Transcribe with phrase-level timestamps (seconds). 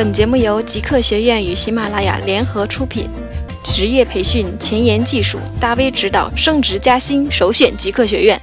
[0.00, 3.06] 本节目由极客学院与喜马拉雅联合出品，
[3.62, 8.40] 职业培训、前沿技术、大 V 指导、升职加薪，首选极客学院。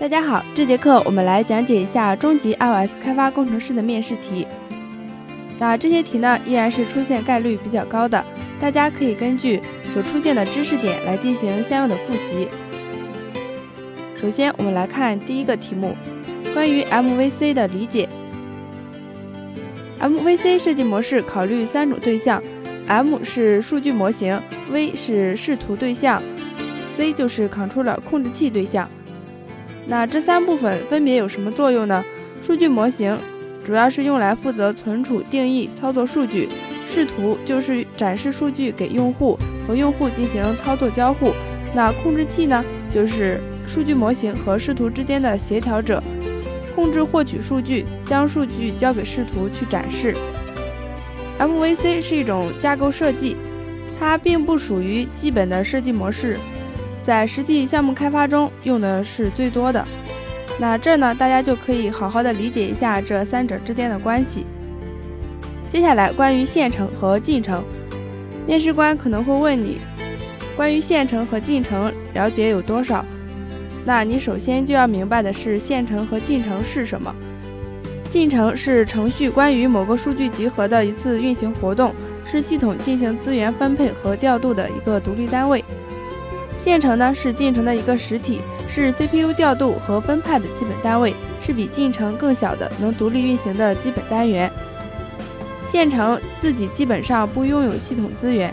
[0.00, 4.48] 大家好，这节课我们来讲解一下中级 iOS 开发工程师的面试题。
[5.60, 8.24] 那这些题呢，依然是出现概率比较高的，
[8.60, 9.60] 大家可以根据
[9.94, 12.48] 所出现的知识点来进行相应的复习。
[14.20, 15.96] 首先，我们来看第一个题目，
[16.52, 18.08] 关于 MVC 的理解。
[20.00, 22.42] MVC 设计模式考虑三种对象
[22.86, 24.40] ：M 是数据模型
[24.70, 26.22] ，V 是视图对象
[26.96, 28.88] ，C 就是 Controller 控制器对象。
[29.86, 32.02] 那这三部分分别有什么作用呢？
[32.40, 33.14] 数据模型
[33.62, 36.48] 主要是用来负责存储、定义、操作数据；
[36.88, 41.32] 视图就是展示数据给用户和用户进行操作交互。
[41.74, 46.02] 那控制器呢，就是数据模型和视图之间的协调者。
[46.80, 50.16] 控制获取数据，将数据交给视图去展示。
[51.38, 53.36] MVC 是一种架构设计，
[53.98, 56.38] 它并不属于基本的设计模式，
[57.04, 59.86] 在实际项目开发中用的是最多的。
[60.58, 64.46] 那这呢，大家就可以好好的理解一下这三者之间的关系。
[65.70, 67.62] 接下来，关于线程和进程，
[68.46, 69.76] 面试官可能会问你，
[70.56, 73.04] 关于线程和进程了解有多少？
[73.84, 77.14] 那你首先就要明白的是线程和进程是什么。
[78.10, 81.94] 进程是程序关于某个数据集合的一次运行活动，
[82.24, 85.64] 是系统进行资源分配和调度的一个独立单位。
[86.58, 94.50] 线程呢是进程的一个实体，是 CPU 调度和分派的基本单位，是比进程更小的能独立运行的基本单元。
[95.72, 98.52] 线程自己基本上不拥有系统资源，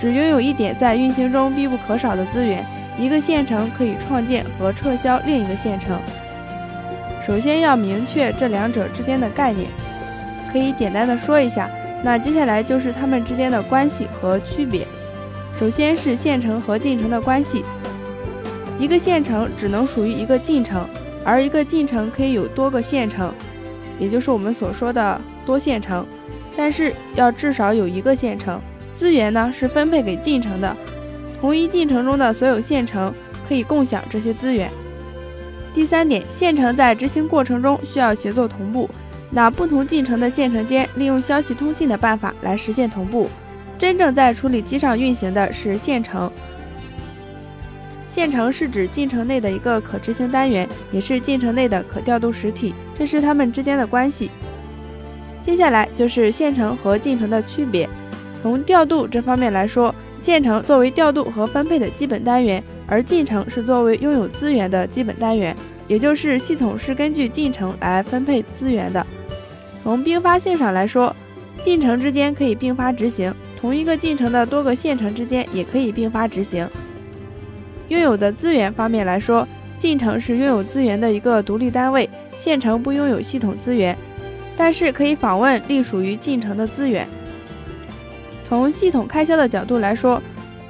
[0.00, 2.66] 只拥有一点在运行中必不可少的资源。
[2.98, 5.98] 一个线程可以创建和撤销另一个线程。
[7.26, 9.68] 首先要明确这两者之间的概念，
[10.52, 11.68] 可以简单的说一下。
[12.02, 14.86] 那接下来就是它们之间的关系和区别。
[15.58, 17.64] 首先是线程和进程的关系。
[18.78, 20.86] 一个线程只能属于一个进程，
[21.24, 23.32] 而一个进程可以有多个线程，
[23.98, 26.04] 也就是我们所说的多线程。
[26.56, 28.60] 但是要至少有一个线程。
[28.96, 30.76] 资源呢是分配给进程的。
[31.44, 33.12] 同一进程中的所有线程
[33.46, 34.70] 可以共享这些资源。
[35.74, 38.88] 第三点，线程在执行过程中需要协作同步。
[39.28, 43.28] 那不同进程的线程间利用消息通信的办法来实现同步。
[43.76, 46.32] 真正在处理机上运行的是线程。
[48.06, 52.72] 线程是指进程内的一个可执行单元，也是进程内的可调度实体。
[52.98, 54.30] 这是它们之间的关系。
[55.44, 57.86] 接下来就是线程和进程的区别。
[58.40, 59.94] 从调度这方面来说。
[60.24, 65.54] 线程作为调度和分配的基本单元，而进程是作为拥有资源的基本单元，
[65.86, 69.06] 也就是系统是根据进程来分配资源的。
[69.82, 71.14] 从并发性上来说，
[71.62, 76.66] 进程之间可以并发执行，同一个进程的多个线程之间也可以并发执行。
[77.88, 79.46] 拥有的资源方面来说，
[79.78, 82.08] 进程是拥有资源的一个独立单位，
[82.38, 83.94] 线程不拥有系统资源，
[84.56, 87.06] 但是可以访问隶属于进程的资源。
[88.54, 90.22] 从系统开销的角度来说，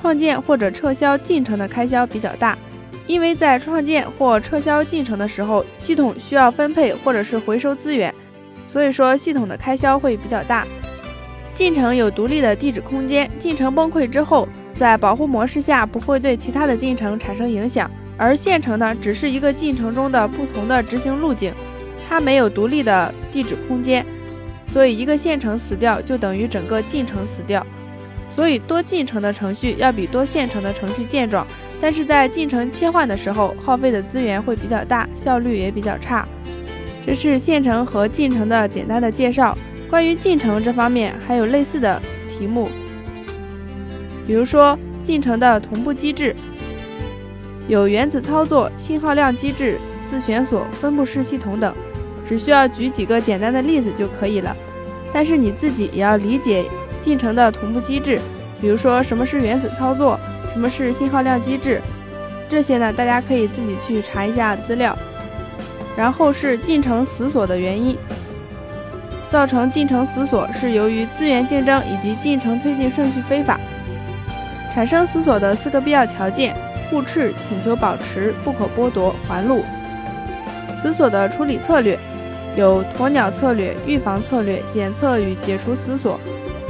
[0.00, 2.58] 创建或者撤销进程的开销比较大，
[3.06, 8.12] 因为在创建或撤销进程的时候，系统需要分配或者是回收资源，
[8.66, 10.66] 所以说系统的开销会比较大。
[11.54, 21.54] 进程有独立的地址空间，进程崩溃之后，在保护模式下不会对其他的进程产生影响，而线程呢，只是一个进程中的不同的执行路径，
[22.08, 24.04] 它没有独立的地址空间。
[24.68, 27.66] 所以，一个线程死掉就等于整个进程死掉。
[28.30, 31.44] 所以，多进程的程序要比多线程的程序健壮，
[31.80, 36.28] 但是在进程切换的时候，耗费的资源会比较大，效率也比较差。
[37.04, 39.56] 这是线程和进程的简单的介绍。
[39.88, 42.68] 关于进程这方面，还有类似的题目，
[44.26, 46.36] 比如说进程的同步机制，
[47.66, 49.78] 有原子操作、信号量机制、
[50.10, 51.74] 自旋锁、分布式系统等。
[52.28, 54.54] 只需要举几个简单的例子就可以了，
[55.12, 56.64] 但是你自己也要理解
[57.02, 58.20] 进程的同步机制，
[58.60, 60.20] 比如说什么是原子操作，
[60.52, 61.80] 什么是信号量机制，
[62.48, 64.96] 这些呢大家可以自己去查一下资料。
[65.96, 67.96] 然后是进程死锁的原因，
[69.32, 73.58] 造成进程死锁是由于资源竞争以及进程推进顺序非法。
[74.72, 76.54] 产生死锁的四个必要条件：
[76.88, 79.64] 互斥、请求保持、不可剥夺、环路。
[80.80, 81.98] 死锁的处理策略。
[82.58, 86.18] 有鸵鸟策略、预防策略、检测与解除死锁，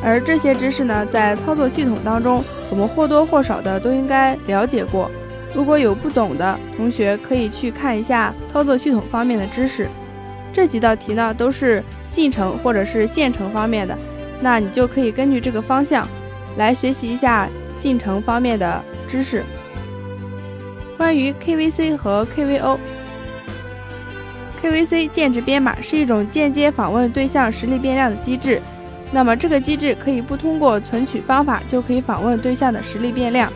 [0.00, 2.40] 而这些知识呢，在操作系统当中，
[2.70, 5.10] 我们或多或少的都应该了解过。
[5.52, 9.88] 如果有不懂的同学，可以去看一下操作系统方面的知识。
[10.52, 11.82] 这几道题呢，都是
[12.14, 13.98] 进程或者是线程方面的，
[14.40, 16.06] 那你就可以根据这个方向
[16.56, 17.48] 来学习一下
[17.80, 19.42] 进程方面的知识。
[20.96, 22.78] 关于 KVC 和 KVO
[24.62, 28.62] KVC 间质编码是一种间接访问对象实例变量的机制。
[29.10, 33.52] 那么这个机制可以不通过存取方法就可以访问对象的实例变量，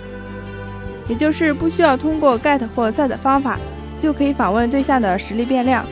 [1.08, 3.56] 也就是不需要通过 get 或 set 方法
[4.00, 5.86] 就可以访问对象的实例变量。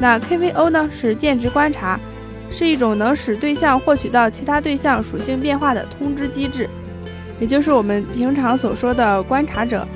[0.00, 1.98] 那 KVO 呢是间值观察，
[2.50, 6.68] 是一种能使对象获取到其他对象属性变化的通知机制，
[7.38, 9.86] 也就是我们平常所说的观察者。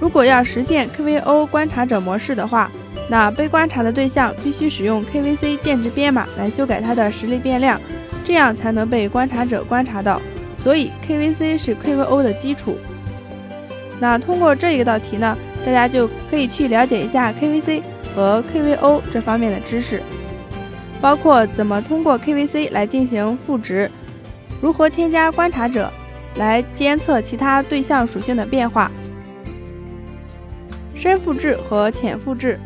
[0.00, 2.70] 如果要实现 KVO 观察者模式的话，
[3.08, 7.80] 那被观察的对象必须使用 KVC 间质编码来修改它的实例变量，
[8.24, 10.20] 这样才能被观察者观察到。
[10.58, 12.76] 所以 KVC 是 KVO 的基础。
[13.98, 17.82] 那通过这一道题呢，大家就可以去了解一下 KVC
[18.14, 20.02] 和 KVO 这方面的知识，
[21.00, 23.90] 包括怎么通过 KVC 来进行赋值，
[24.60, 25.90] 如何添加观察者
[26.36, 28.90] 来监测其他对象属性的变化，
[30.94, 32.58] 深复制和浅复制。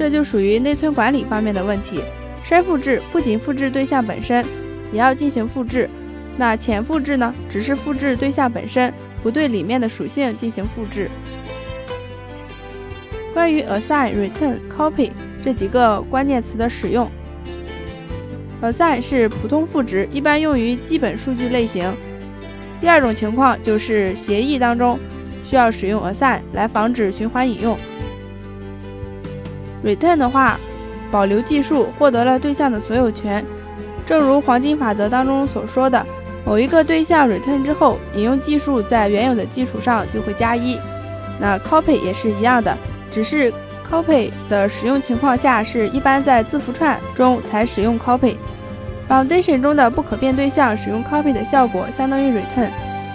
[0.00, 2.00] 这就属于内存管理方面的问题。
[2.42, 4.42] 深复制不仅复制对象本身，
[4.94, 5.90] 也要进行复制。
[6.38, 7.34] 那浅复制呢？
[7.50, 8.90] 只是复制对象本身，
[9.22, 11.10] 不对里面的属性进行复制。
[13.34, 15.10] 关于 assign、return、copy
[15.44, 17.06] 这几个关键词的使用
[18.62, 21.92] ，assign 是普通赋值，一般用于基本数据类型。
[22.80, 24.98] 第二种情况就是协议当中
[25.44, 27.76] 需要使用 assign 来防止循环引用。
[29.84, 30.58] Return 的话，
[31.10, 33.44] 保留计数，获得了对象的所有权。
[34.06, 36.04] 正如黄金法则当中所说的，
[36.44, 40.78] 某一个对象 return 之后，引用计数在原有的基础上就会加一。
[41.38, 42.76] 那 copy 也是一样的，
[43.12, 43.52] 只是
[43.90, 48.36] copy 的使用情况下是一般在字符串中才使用 copy。
[49.08, 52.68] Foundation 中的不可变对象使用 copy 的效果相当于 return，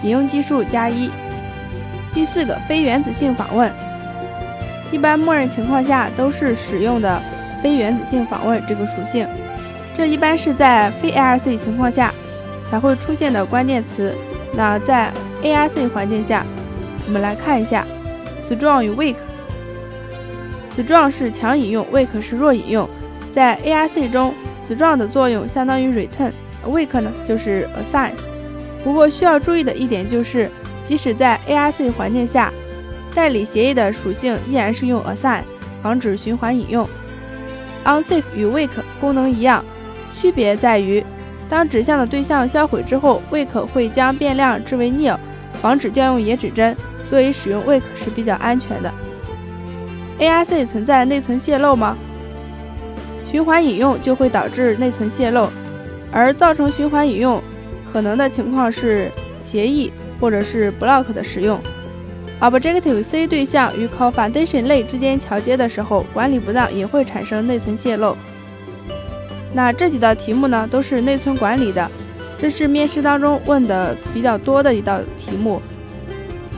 [0.03, 1.09] 引用计数加一。
[2.13, 3.71] 第四个，非原子性访问。
[4.95, 7.21] 一般默认情况下都是使用的
[7.61, 9.27] 非原子性访问这个属性，
[9.97, 12.13] 这一般是在非 ARC 情况下
[12.71, 14.15] 才会出现的关键词。
[14.53, 15.11] 那在
[15.43, 16.45] ARC 环境下，
[17.05, 17.85] 我们来看一下
[18.49, 19.15] ，strong 与 weak。
[20.77, 22.89] strong 是强引用，weak 是弱引用。
[23.33, 24.33] 在 ARC 中
[24.65, 28.11] ，strong 的作用相当于 return，weak 呢就是 assign。
[28.81, 30.49] 不过需要注意的一点就是，
[30.87, 32.49] 即使在 ARC 环境下。
[33.15, 35.41] 代理协议的属性依然是用 assign，
[35.81, 36.87] 防止循环引用。
[37.85, 38.69] unsafe 与 weak
[38.99, 39.63] 功能一样，
[40.13, 41.03] 区别在于，
[41.49, 45.17] 当指向的对象销毁之后，weak 会将变量置为 nil，
[45.61, 46.75] 防止调用野指针，
[47.09, 48.91] 所以使用 weak 是比较安全的。
[50.19, 51.95] ARC 存在内存泄漏吗？
[53.31, 55.49] 循环引用就会导致内存泄漏，
[56.11, 57.41] 而造成循环引用
[57.93, 61.59] 可能的情况是协议或者是 block 的使用。
[62.41, 68.15] Objective C 对象与 Call Foundation 类之间桥接的时候，管理不当也会产生内存泄漏。
[69.53, 71.89] 那这几道题目呢，都是内存管理的，
[72.37, 75.61] 这是面试当中问的比较多的一道题目。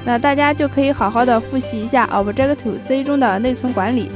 [0.04, 4.10] 那大家就可以好好的复习一下 Objective C 中的内存管理。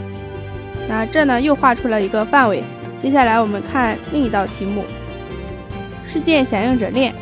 [0.89, 2.63] 那这呢又画出了一个范围，
[3.01, 4.83] 接下来我们看另一道题目：
[6.11, 7.13] 事件响应者链。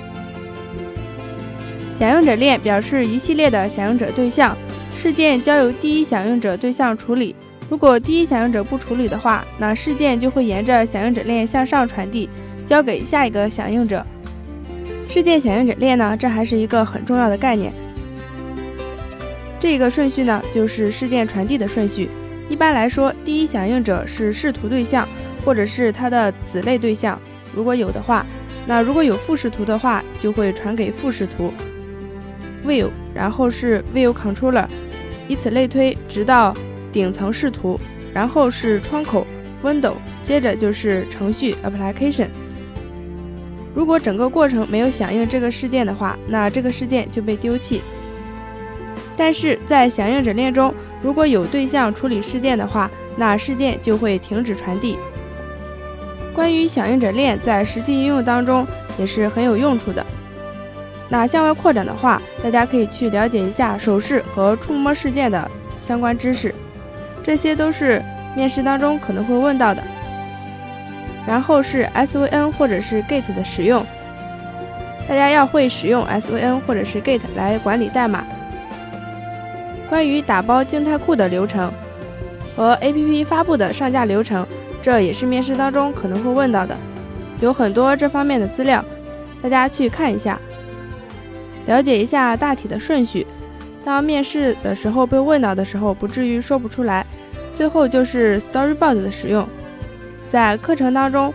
[2.00, 4.56] 响应者链表示一系列的响应者对象
[4.98, 7.36] 事件交由第一响应者对象处理。
[7.70, 12.29] 如果第一响应者不处理的话，那事件就会沿着响应者链向上传递，
[12.65, 14.06] 交给下一个响应者。
[15.10, 17.74] 事件响应者链呢，这还是一个很重要的概念。
[19.60, 22.10] 这个顺序呢，就是事件传递的顺序。
[22.48, 25.06] 一般来说，第一响应者是视图对象，
[25.44, 27.20] 或者是它的子类对象，
[27.53, 28.25] 如果有的话。
[28.65, 31.51] 那如果有副视图的话，就会传给副视图。
[32.66, 34.66] view，然后是 view controller，
[35.28, 36.54] 以此类推，直到
[36.92, 37.80] 顶层视图，
[38.13, 39.25] 然后是窗口
[39.63, 42.28] window，接着就是程序 application。
[43.75, 47.82] 如果整个过程没有响应这个事件的话，那这个事件就被丢弃。
[49.16, 54.98] 但是在响应者链中，如果有对象处理事件的话，那事件就会停止传递。
[56.34, 58.66] 关于响应者链在实际应用当中
[58.98, 60.06] 也是很有用处的。
[61.10, 65.50] 那向外扩展的话，大家可以去了解一下手势和触摸事件的
[65.82, 66.54] 相关知识，
[67.24, 68.01] 这些都是
[68.36, 69.82] 面试当中可能会问到的。
[71.28, 73.86] 然后是 SVN 或者是 Git 的使用，
[75.08, 78.24] 大家要会使用 SVN 或者是 Git 来管理代码。
[79.89, 81.72] 关于打包静态库的流程
[82.56, 84.46] 和 APP 发布的上架流程，
[84.82, 86.78] 这也是面试当中可能会问到的，
[87.42, 88.86] 有很多这方面的资料，
[89.42, 90.39] 大家去看一下，
[91.70, 93.26] 了解一下大体的顺序。
[93.86, 97.06] 当面试的时候被问到的时候，不至于说不出来。
[97.56, 99.48] 最后就是 Storyboard 的使用，
[100.30, 101.32] 在课程当中，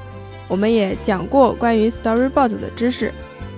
[0.48, 3.12] 我们也讲过关于 Storyboard 的知识，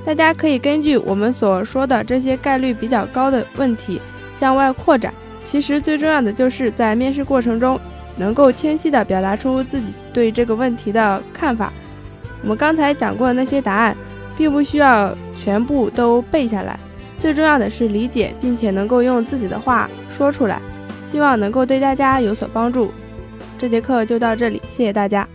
[0.04, 4.00] 大家可以根据我们所说的这些概率比较高的问题
[4.37, 5.14] 向外扩展。
[5.45, 7.80] 其实最重要的就是在面试过程中
[8.16, 11.73] 能够清晰地表达出自己对这个问题的看法。
[12.42, 13.97] 我们刚才讲过的那些答案，
[14.37, 16.78] 并不需要全部都背下来。
[17.19, 20.61] 最重要的是理解，并且能够用自己的话说出来，
[21.11, 22.93] 希望能够对大家有所帮助。
[23.59, 25.26] 这节课就到这里，谢谢大家。